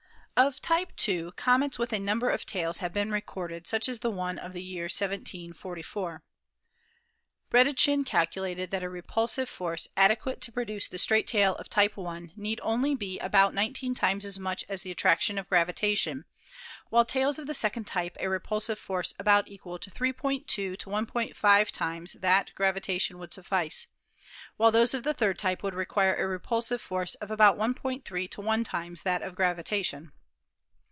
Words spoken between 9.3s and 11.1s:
force adequate to produce the